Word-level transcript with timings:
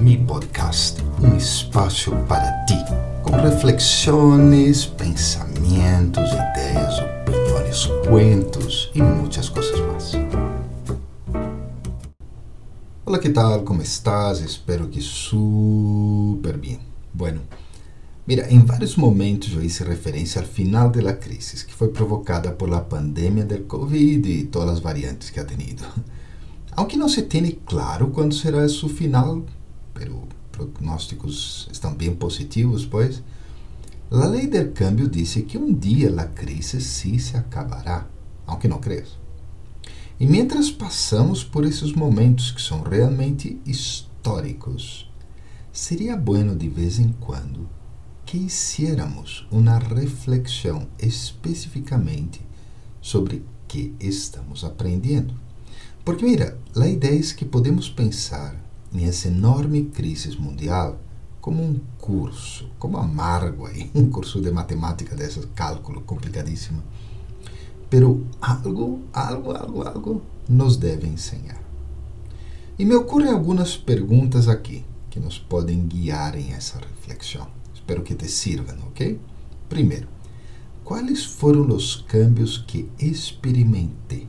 Mi 0.00 0.16
Podcast, 0.16 1.02
um 1.22 1.36
espaço 1.36 2.10
para 2.26 2.64
ti, 2.64 2.74
com 3.22 3.32
reflexões, 3.32 4.86
pensamentos, 4.86 6.24
ideias, 6.32 6.98
opiniões, 7.00 7.86
cuentos 8.08 8.90
e 8.94 9.02
muitas 9.02 9.50
coisas 9.50 9.78
mais. 9.80 10.12
Olá, 13.04 13.18
que 13.18 13.28
tal? 13.28 13.60
Como 13.60 13.82
estás? 13.82 14.40
Espero 14.40 14.88
que 14.88 15.02
super 15.02 16.56
bem. 16.56 16.80
Bueno, 17.12 17.42
mira, 18.26 18.50
em 18.50 18.60
vários 18.60 18.96
momentos 18.96 19.52
eu 19.52 19.62
hice 19.62 19.84
referência 19.84 20.40
ao 20.40 20.46
final 20.46 20.88
da 20.88 21.12
crise, 21.12 21.66
que 21.66 21.74
foi 21.74 21.88
provocada 21.88 22.50
por 22.52 22.70
la 22.70 22.80
pandemia 22.80 23.44
del 23.44 23.64
Covid 23.64 24.26
e 24.32 24.46
todas 24.46 24.76
as 24.76 24.80
variantes 24.80 25.28
que 25.28 25.38
ha 25.38 25.44
tenido. 25.44 25.84
Aunque 26.72 26.96
não 26.96 27.08
se 27.08 27.20
tem 27.20 27.50
claro 27.66 28.08
quando 28.08 28.34
será 28.34 28.66
seu 28.66 28.88
final, 28.88 29.44
pero 30.00 30.26
prognósticos 30.50 31.68
estão 31.70 31.94
bem 31.94 32.16
positivos, 32.16 32.86
pois 32.86 33.22
a 34.10 34.24
lei 34.24 34.46
do 34.46 34.72
câmbio 34.72 35.06
disse 35.06 35.42
que 35.42 35.58
um 35.58 35.74
dia 35.74 36.08
a 36.18 36.24
crise 36.24 36.80
sim 36.80 37.18
se 37.18 37.36
acabará, 37.36 38.06
aunque 38.46 38.66
não 38.66 38.80
creas. 38.80 39.18
E 40.18 40.26
mientras 40.26 40.70
passamos 40.70 41.44
por 41.44 41.66
esses 41.66 41.92
momentos 41.92 42.50
que 42.50 42.62
são 42.62 42.80
realmente 42.80 43.60
históricos, 43.66 45.10
seria 45.70 46.16
bueno 46.16 46.56
de 46.56 46.68
vez 46.68 46.98
em 46.98 47.12
quando 47.20 47.68
que 48.24 48.38
hiciéramos 48.38 49.46
uma 49.50 49.78
reflexão 49.78 50.88
especificamente 50.98 52.40
sobre 53.02 53.44
que 53.68 53.94
estamos 54.00 54.64
aprendendo. 54.64 55.34
Porque, 56.04 56.24
mira, 56.24 56.58
a 56.74 56.86
ideia 56.86 57.20
é 57.20 57.34
que 57.34 57.44
podemos 57.44 57.90
pensar 57.90 58.56
nessa 58.92 59.28
enorme 59.28 59.84
crise 59.86 60.36
mundial 60.38 60.98
como 61.40 61.62
um 61.62 61.80
curso, 61.98 62.70
como 62.78 62.98
amargo 62.98 63.66
aí, 63.66 63.90
um 63.94 64.10
curso 64.10 64.40
de 64.40 64.50
matemática 64.50 65.16
desse 65.16 65.40
cálculo 65.48 66.02
complicadíssimo. 66.02 66.82
Pero 67.88 68.26
algo, 68.40 69.00
algo, 69.12 69.52
algo, 69.52 69.82
algo 69.82 70.22
nos 70.48 70.76
deve 70.76 71.06
ensinar. 71.06 71.60
E 72.78 72.84
me 72.84 72.94
ocorrem 72.94 73.30
algumas 73.30 73.76
perguntas 73.76 74.48
aqui 74.48 74.84
que 75.08 75.18
nos 75.18 75.38
podem 75.38 75.86
guiar 75.86 76.36
em 76.36 76.52
essa 76.52 76.78
reflexão. 76.78 77.48
Espero 77.74 78.02
que 78.02 78.14
te 78.14 78.28
sirvam, 78.28 78.76
ok? 78.88 79.20
Primeiro, 79.68 80.08
quais 80.84 81.24
foram 81.24 81.66
os 81.68 81.96
cambios 81.96 82.58
que 82.58 82.88
experimentei 82.98 84.28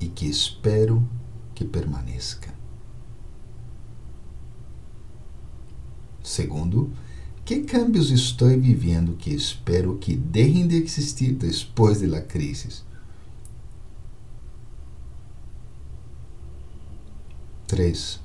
e 0.00 0.08
que 0.08 0.26
espero 0.26 1.06
que 1.54 1.64
permaneça. 1.64 2.59
Segundo, 6.22 6.92
que 7.44 7.60
cambios 7.60 8.10
estou 8.10 8.48
vivendo 8.48 9.16
que 9.16 9.34
espero 9.34 9.96
que 9.98 10.16
deixem 10.16 10.68
de 10.68 10.76
existir 10.76 11.32
depois 11.32 12.00
da 12.00 12.20
crise? 12.20 12.82
Três, 17.66 18.20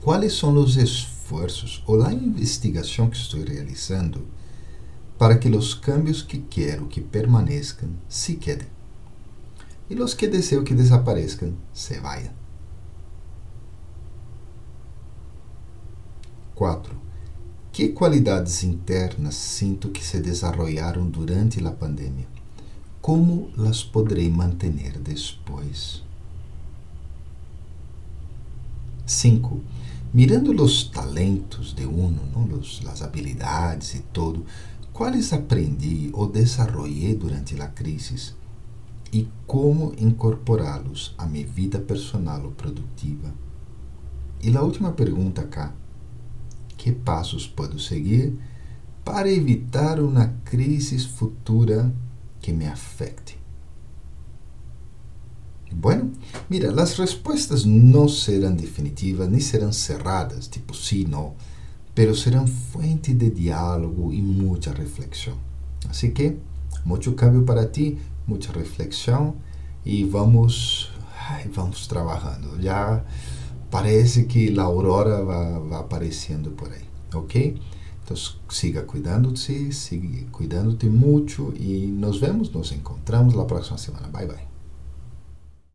quais 0.00 0.34
são 0.34 0.54
os 0.56 0.76
esforços 0.76 1.82
ou 1.86 2.02
a 2.02 2.12
investigação 2.12 3.08
que 3.08 3.16
estou 3.16 3.42
realizando 3.42 4.26
para 5.18 5.36
que 5.36 5.48
os 5.48 5.74
cambios 5.74 6.22
que 6.22 6.38
quero 6.38 6.86
que 6.86 7.00
permaneçam 7.00 7.90
se 8.08 8.36
quedem? 8.36 8.68
e 9.90 9.94
los 9.94 10.14
que 10.14 10.28
deseo 10.28 10.64
que 10.64 10.74
desaparezcan 10.74 11.56
se 11.72 11.98
vayan. 12.00 12.37
4. 16.58 16.92
Que 17.70 17.90
qualidades 17.90 18.64
internas 18.64 19.36
sinto 19.36 19.90
que 19.90 20.04
se 20.04 20.18
desarrollaram 20.18 21.08
durante 21.08 21.64
a 21.64 21.70
pandemia? 21.70 22.26
Como 23.00 23.48
las 23.56 23.84
poderei 23.84 24.28
manter 24.28 24.98
depois? 24.98 26.02
5. 29.06 29.60
Mirando 30.12 30.50
os 30.60 30.90
talentos 30.90 31.76
de 31.76 31.86
uno, 31.86 32.22
¿no? 32.34 32.44
los, 32.48 32.82
las 32.82 33.02
habilidades 33.02 33.94
e 33.94 34.00
todo, 34.12 34.44
quais 34.92 35.32
aprendi 35.32 36.10
ou 36.12 36.28
desarrollei 36.28 37.14
durante 37.14 37.54
a 37.62 37.68
crise 37.68 38.34
e 39.12 39.28
como 39.46 39.94
incorporá-los 39.96 41.14
à 41.16 41.24
minha 41.24 41.46
vida 41.46 41.78
personal 41.78 42.44
ou 42.46 42.50
produtiva. 42.50 43.32
E 44.42 44.54
a 44.56 44.62
última 44.62 44.90
pergunta 44.90 45.44
cá: 45.44 45.72
que 46.78 46.92
passos 46.92 47.46
posso 47.46 47.78
seguir 47.78 48.38
para 49.04 49.30
evitar 49.30 50.00
uma 50.00 50.28
crise 50.44 50.98
futura 50.98 51.92
que 52.40 52.52
me 52.52 52.66
afecte? 52.66 53.36
Bueno, 55.70 56.12
mira, 56.48 56.72
as 56.80 56.96
respostas 56.98 57.64
não 57.64 58.08
serão 58.08 58.54
definitivas 58.54 59.28
nem 59.28 59.40
serão 59.40 59.70
cerradas, 59.70 60.48
tipo 60.48 60.74
sim, 60.74 61.04
não, 61.04 61.34
pero 61.94 62.14
serão 62.14 62.46
fuente 62.46 63.12
de 63.12 63.28
diálogo 63.28 64.12
e 64.12 64.22
muita 64.22 64.72
reflexão. 64.72 65.36
Assim 65.88 66.10
que, 66.10 66.38
muito 66.84 67.12
cambio 67.12 67.42
para 67.42 67.66
ti, 67.66 67.98
muita 68.26 68.50
reflexão 68.52 69.36
e 69.84 70.04
vamos, 70.04 70.90
vamos 71.52 71.86
trabalhando. 71.86 72.60
Já 72.62 73.04
parece 73.70 74.24
que 74.24 74.58
a 74.58 74.62
aurora 74.62 75.24
vai, 75.24 75.78
aparecendo 75.78 76.50
por 76.50 76.72
aí, 76.72 76.84
ok? 77.14 77.60
Então 78.04 78.16
siga 78.48 78.82
cuidando-se, 78.82 79.70
siga 79.72 80.24
cuidando-te 80.32 80.88
muito 80.88 81.52
e 81.58 81.86
nos 81.86 82.18
vemos, 82.18 82.50
nos 82.50 82.72
encontramos 82.72 83.34
na 83.34 83.44
próxima 83.44 83.76
semana. 83.76 84.08
Bye 84.08 84.26
bye. 84.26 84.57